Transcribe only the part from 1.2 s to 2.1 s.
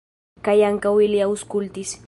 aŭskultis.